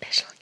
[0.00, 0.35] special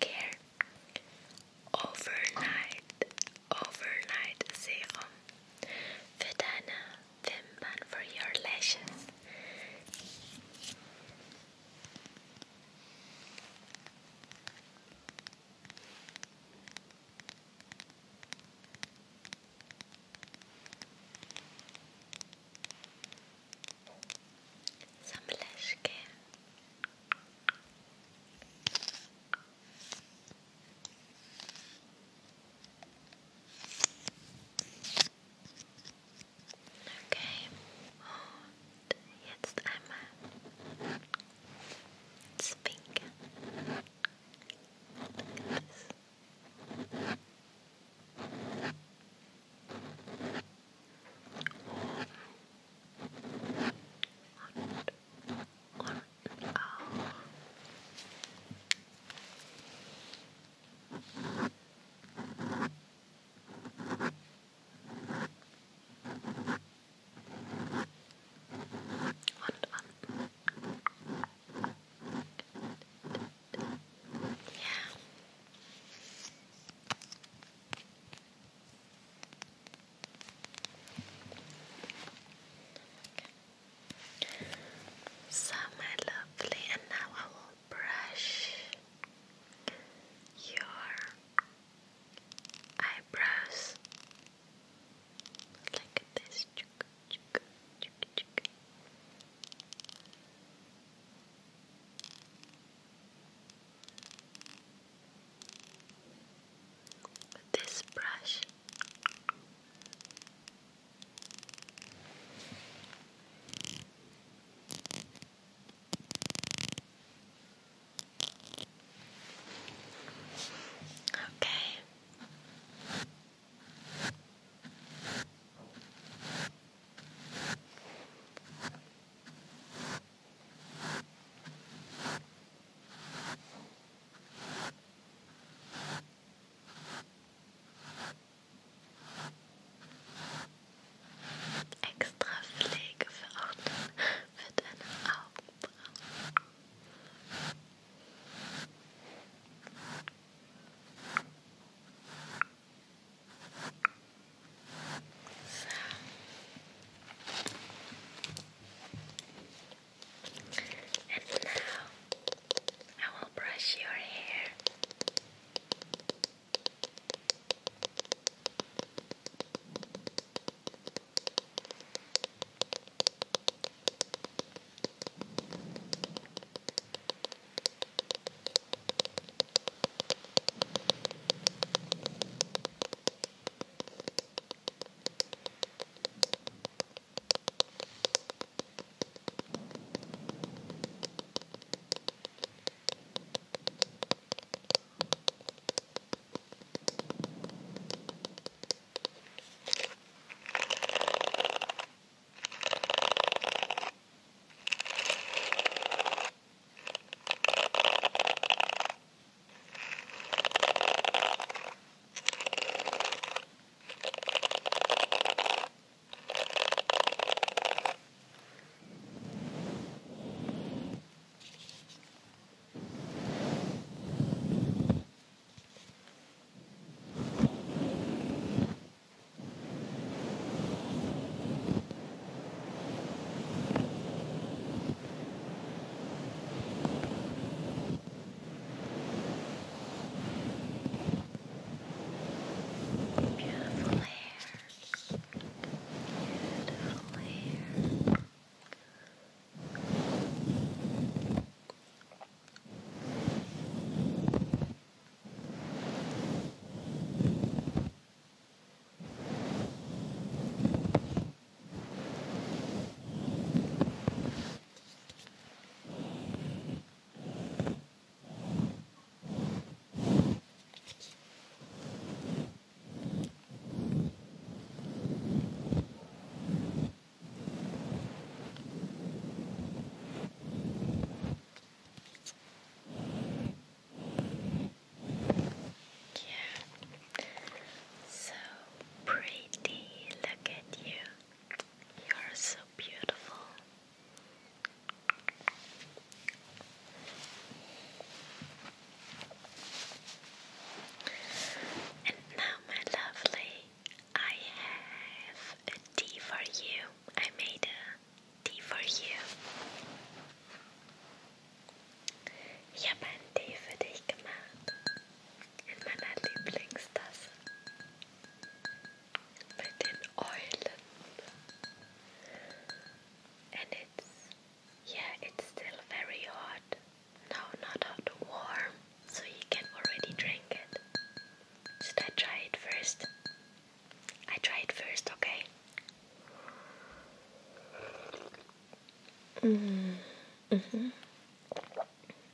[340.55, 340.61] Mm.
[340.71, 340.89] hmm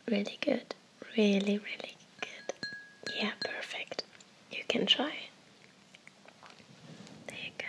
[0.08, 0.74] Really good.
[1.16, 2.54] Really, really good.
[3.16, 4.02] Yeah, perfect.
[4.50, 5.12] You can try.
[7.28, 7.64] There you go.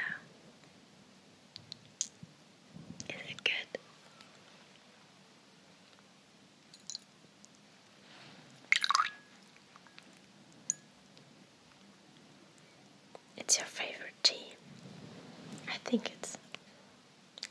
[3.09, 3.79] Is it good?
[13.37, 14.53] It's your favorite tea.
[15.69, 16.37] I think it's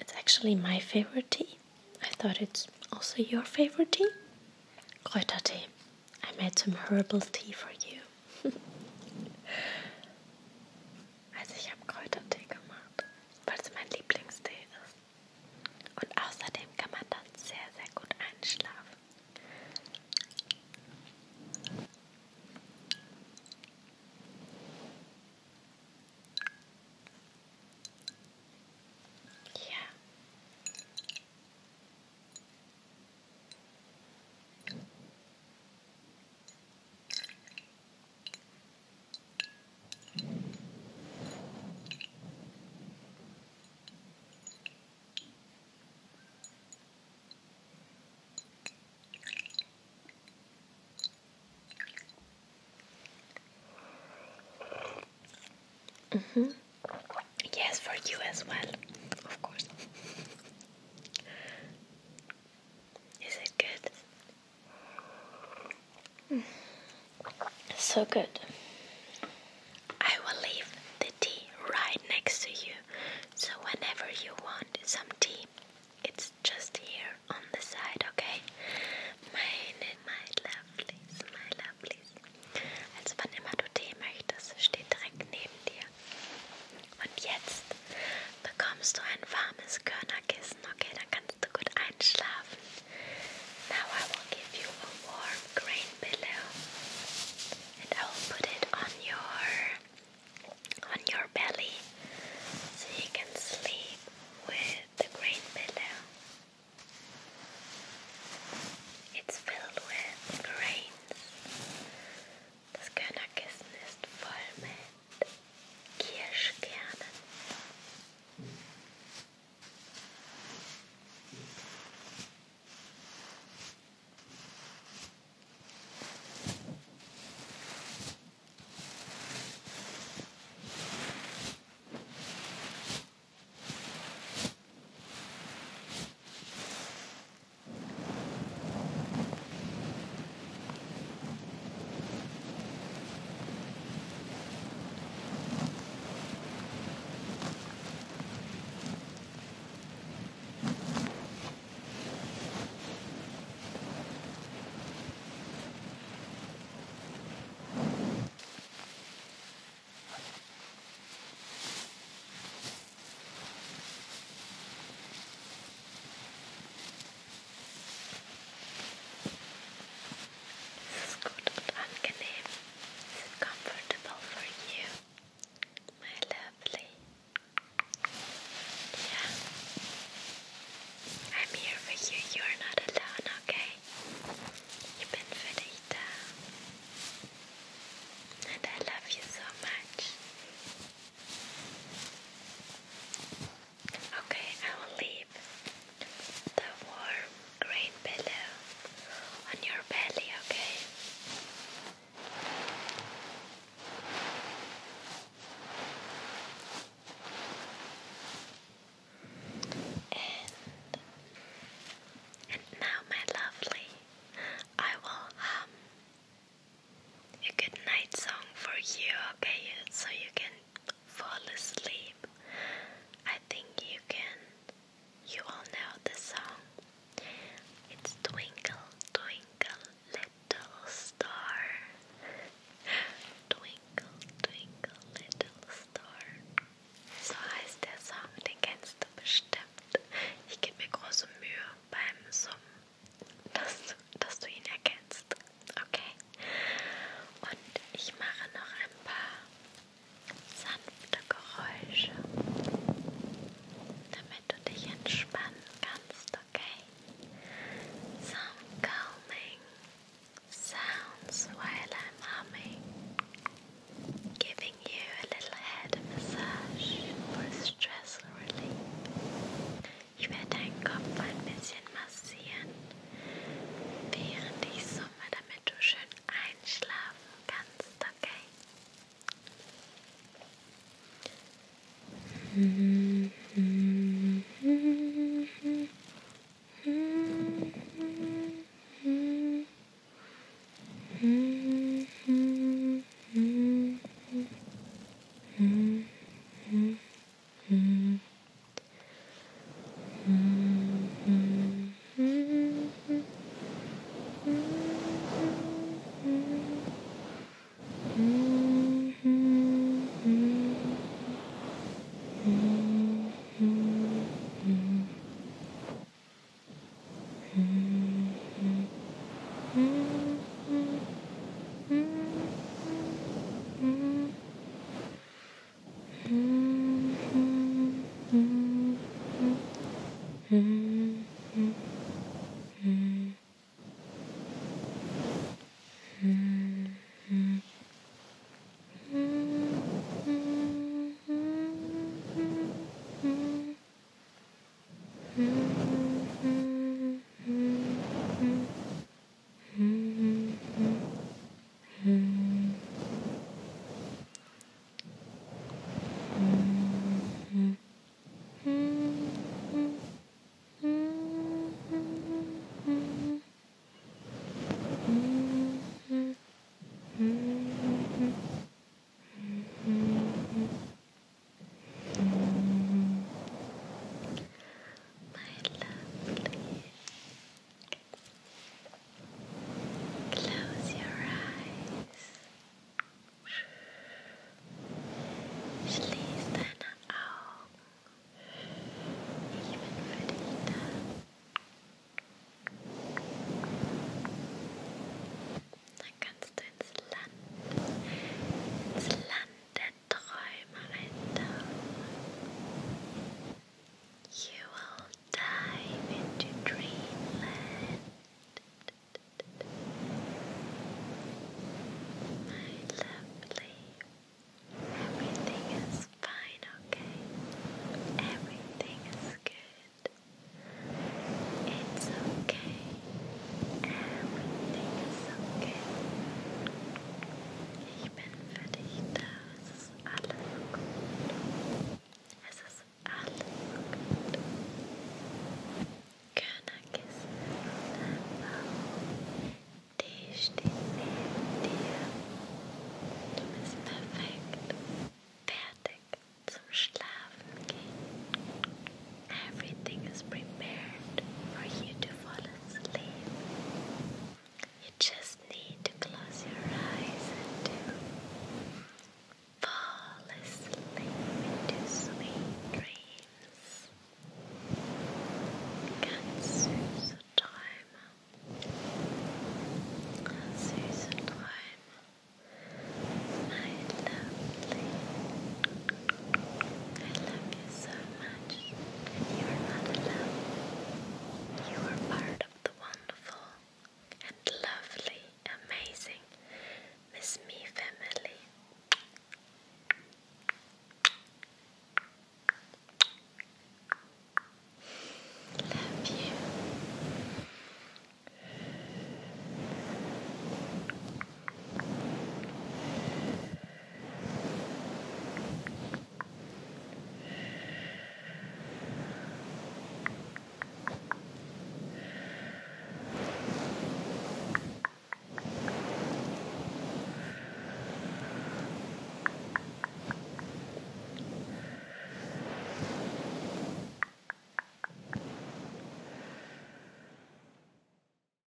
[0.01, 1.57] it's actually my favorite tea.
[2.03, 2.67] I thought it's
[3.01, 4.11] also your favorite tea.
[5.07, 5.65] Kräutertee.
[6.23, 8.53] I made some herbal tea for you.
[56.21, 56.49] Mm-hmm.
[57.57, 58.57] Yes, for you as well,
[59.25, 59.65] of course.
[63.27, 63.91] Is it good?
[67.77, 68.40] So good.